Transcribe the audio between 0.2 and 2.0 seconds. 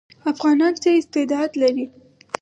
افغانان څه استعداد لري؟